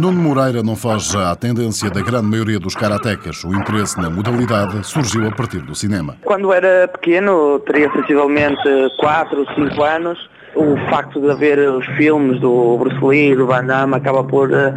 Nuno 0.00 0.22
Moreira 0.22 0.62
não 0.62 0.74
foge 0.74 1.14
à 1.14 1.36
tendência 1.36 1.90
da 1.90 2.00
grande 2.00 2.26
maioria 2.26 2.58
dos 2.58 2.74
karatecas. 2.74 3.44
O 3.44 3.54
interesse 3.54 4.00
na 4.00 4.08
modalidade 4.08 4.82
surgiu 4.86 5.28
a 5.28 5.30
partir 5.30 5.60
do 5.60 5.74
cinema. 5.74 6.16
Quando 6.24 6.50
era 6.54 6.88
pequeno, 6.88 7.58
teria 7.60 7.92
sensivelmente 7.92 8.62
4 8.98 9.40
ou 9.40 9.46
5 9.54 9.82
anos, 9.82 10.18
o 10.54 10.76
facto 10.90 11.20
de 11.20 11.30
haver 11.30 11.58
os 11.58 11.86
filmes 11.96 12.40
do 12.40 12.76
Bruce 12.78 13.04
Lee, 13.04 13.34
do 13.34 13.46
Van 13.46 13.64
Damme, 13.64 13.94
acaba 13.94 14.24
por 14.24 14.50
uh, 14.50 14.74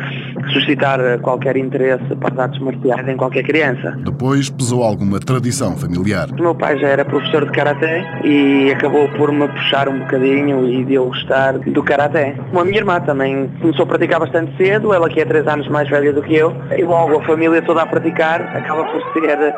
suscitar 0.51 0.99
qualquer 1.19 1.57
interesse 1.57 2.03
para 2.15 2.33
as 2.33 2.39
artes 2.39 2.59
marciais 2.59 3.07
em 3.07 3.17
qualquer 3.17 3.43
criança. 3.43 3.97
Depois 4.03 4.49
pesou 4.49 4.83
alguma 4.83 5.19
tradição 5.19 5.75
familiar. 5.75 6.29
O 6.31 6.41
meu 6.41 6.55
pai 6.55 6.77
já 6.79 6.87
era 6.87 7.05
professor 7.05 7.45
de 7.45 7.51
Karaté 7.51 8.03
e 8.23 8.71
acabou 8.71 9.07
por 9.09 9.31
me 9.31 9.47
puxar 9.47 9.89
um 9.89 9.99
bocadinho 9.99 10.67
e 10.67 10.83
de 10.85 10.93
eu 10.93 11.05
gostar 11.05 11.57
do 11.57 11.83
Karaté. 11.83 12.35
A 12.53 12.63
minha 12.63 12.77
irmã 12.77 12.99
também 13.01 13.49
começou 13.61 13.83
a 13.83 13.87
praticar 13.87 14.19
bastante 14.19 14.55
cedo, 14.57 14.93
ela 14.93 15.09
que 15.09 15.19
é 15.19 15.25
3 15.25 15.47
anos 15.47 15.67
mais 15.69 15.89
velha 15.89 16.13
do 16.13 16.21
que 16.21 16.35
eu, 16.35 16.53
e 16.77 16.83
logo 16.83 17.19
a 17.19 17.23
família 17.23 17.61
toda 17.61 17.81
a 17.81 17.85
praticar, 17.85 18.41
acaba 18.55 18.83
por 18.85 19.01
ser 19.13 19.53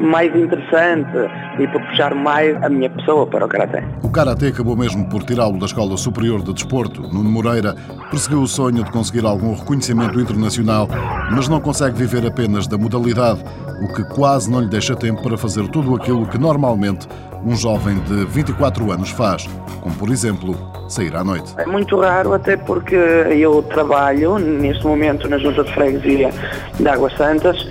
mais 0.00 0.34
interessante 0.34 1.10
e 1.58 1.66
para 1.66 1.80
puxar 1.80 2.14
mais 2.14 2.60
a 2.62 2.68
minha 2.68 2.90
pessoa 2.90 3.26
para 3.26 3.44
o 3.44 3.48
Karaté. 3.48 3.84
O 4.02 4.10
Karaté 4.10 4.48
acabou 4.48 4.76
mesmo 4.76 5.08
por 5.08 5.22
tirá-lo 5.22 5.58
da 5.58 5.66
Escola 5.66 5.96
Superior 5.96 6.42
de 6.42 6.52
Desporto. 6.52 7.02
Nuno 7.02 7.30
Moreira 7.30 7.74
perseguiu 8.10 8.42
o 8.42 8.46
sonho 8.46 8.84
de 8.84 8.90
conseguir 8.90 9.24
algum 9.24 9.54
reconhecimento 9.54 10.18
internacional, 10.20 10.88
mas 11.30 11.48
não 11.48 11.60
consegue 11.60 11.96
viver 11.96 12.26
apenas 12.26 12.66
da 12.66 12.76
modalidade, 12.78 13.42
o 13.82 13.92
que 13.92 14.04
quase 14.14 14.50
não 14.50 14.60
lhe 14.60 14.68
deixa 14.68 14.94
tempo 14.94 15.22
para 15.22 15.36
fazer 15.36 15.68
tudo 15.68 15.94
aquilo 15.94 16.26
que 16.26 16.38
normalmente 16.38 17.08
um 17.44 17.56
jovem 17.56 17.98
de 18.00 18.24
24 18.26 18.92
anos 18.92 19.10
faz, 19.10 19.48
como 19.80 19.94
por 19.96 20.10
exemplo 20.10 20.56
sair 20.88 21.14
à 21.16 21.24
noite. 21.24 21.52
É 21.58 21.66
muito 21.66 21.98
raro, 21.98 22.34
até 22.34 22.56
porque 22.56 22.94
eu 22.94 23.62
trabalho 23.62 24.38
neste 24.38 24.86
momento 24.86 25.28
na 25.28 25.38
Junta 25.38 25.64
de 25.64 25.72
Freguesia 25.72 26.30
de 26.78 26.88
Águas 26.88 27.16
Santas 27.16 27.66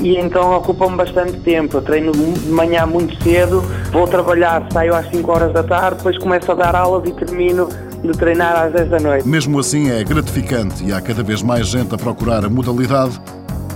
e 0.00 0.16
então 0.16 0.56
ocupa-me 0.56 0.96
bastante 0.96 1.38
tempo. 1.40 1.78
Eu 1.78 1.82
treino 1.82 2.12
de 2.12 2.48
manhã 2.48 2.86
muito 2.86 3.20
cedo, 3.22 3.62
vou 3.92 4.06
trabalhar, 4.06 4.66
saio 4.72 4.94
às 4.94 5.08
5 5.10 5.30
horas 5.30 5.52
da 5.52 5.62
tarde, 5.62 5.98
depois 5.98 6.18
começo 6.18 6.50
a 6.52 6.54
dar 6.54 6.74
aulas 6.74 7.08
e 7.08 7.12
termino 7.12 7.68
de 8.02 8.12
treinar 8.12 8.56
às 8.56 8.72
10 8.72 8.90
da 8.90 9.00
noite. 9.00 9.28
Mesmo 9.28 9.58
assim 9.58 9.90
é 9.90 10.04
gratificante 10.04 10.84
e 10.84 10.92
há 10.92 11.00
cada 11.00 11.22
vez 11.22 11.42
mais 11.42 11.66
gente 11.66 11.94
a 11.94 11.98
procurar 11.98 12.44
a 12.44 12.48
modalidade 12.48 13.20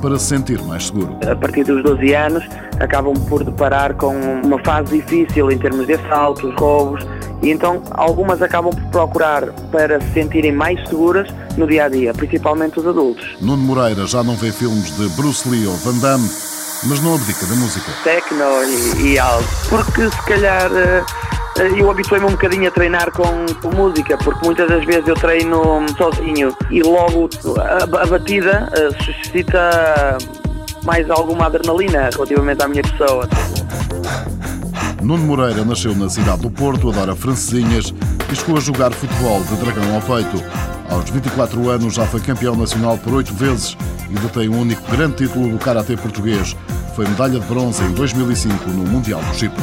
para 0.02 0.18
se 0.18 0.26
sentir 0.26 0.60
mais 0.64 0.88
seguro. 0.88 1.16
A 1.30 1.36
partir 1.36 1.64
dos 1.64 1.82
12 1.82 2.12
anos 2.12 2.44
acabam 2.80 3.14
por 3.28 3.44
deparar 3.44 3.94
com 3.94 4.14
uma 4.44 4.58
fase 4.58 4.98
difícil 4.98 5.50
em 5.50 5.56
termos 5.56 5.86
de 5.86 5.94
assaltos, 5.94 6.52
roubos, 6.56 7.06
e 7.40 7.50
então 7.50 7.82
algumas 7.92 8.42
acabam 8.42 8.74
por 8.74 8.90
procurar 8.90 9.46
para 9.70 10.00
se 10.00 10.12
sentirem 10.12 10.52
mais 10.52 10.78
seguras 10.88 11.28
no 11.56 11.66
dia 11.66 11.84
a 11.84 11.88
dia, 11.88 12.12
principalmente 12.12 12.80
os 12.80 12.86
adultos. 12.86 13.36
Nuno 13.40 13.62
Moreira 13.62 14.06
já 14.06 14.22
não 14.22 14.34
vê 14.34 14.50
filmes 14.50 14.94
de 14.96 15.08
Bruce 15.10 15.48
Lee 15.48 15.66
ou 15.66 15.74
Van 15.76 15.98
Damme, 15.98 16.28
mas 16.84 17.00
não 17.00 17.14
abdica 17.14 17.46
da 17.46 17.54
música. 17.54 17.90
Tecno 18.02 18.44
e, 18.98 19.12
e 19.12 19.18
algo. 19.18 19.46
Porque 19.68 20.10
se 20.10 20.22
calhar 20.22 20.70
eh, 20.72 21.04
eu 21.56 21.90
habituei-me 21.90 22.26
um 22.26 22.30
bocadinho 22.30 22.68
a 22.68 22.70
treinar 22.70 23.10
com, 23.12 23.46
com, 23.60 23.74
música, 23.76 24.16
porque 24.18 24.44
muitas 24.44 24.68
das 24.68 24.84
vezes 24.84 25.06
eu 25.06 25.14
treino 25.14 25.84
sozinho 25.96 26.54
e 26.70 26.82
logo 26.82 27.28
a, 27.58 28.02
a 28.02 28.06
batida 28.06 28.70
eh, 28.74 29.04
suscita 29.04 30.18
mais 30.84 31.08
alguma 31.10 31.46
adrenalina 31.46 32.10
relativamente 32.12 32.62
à 32.62 32.68
minha 32.68 32.82
pessoa. 32.82 33.28
Nuno 35.02 35.24
Moreira 35.24 35.64
nasceu 35.64 35.94
na 35.94 36.08
cidade 36.08 36.42
do 36.42 36.50
Porto, 36.50 36.90
adora 36.90 37.14
francesinhas 37.14 37.92
e 38.30 38.36
chegou 38.36 38.56
a 38.56 38.60
jogar 38.60 38.92
futebol 38.92 39.42
de 39.42 39.56
dragão 39.56 39.94
ao 39.94 40.00
peito. 40.00 40.42
Aos 40.90 41.10
24 41.10 41.70
anos 41.70 41.94
já 41.94 42.06
foi 42.06 42.20
campeão 42.20 42.54
nacional 42.54 42.96
por 42.98 43.14
oito 43.14 43.34
vezes 43.34 43.76
e 44.10 44.14
detém 44.14 44.48
o 44.48 44.56
único 44.56 44.82
grande 44.90 45.16
título 45.16 45.48
do 45.48 45.58
Karatê 45.58 45.96
português. 45.96 46.56
Foi 46.94 47.06
medalha 47.06 47.40
de 47.40 47.46
bronze 47.46 47.82
em 47.82 47.92
2005 47.92 48.70
no 48.70 48.84
Mundial 48.90 49.20
do 49.20 49.34
Chipre. 49.34 49.62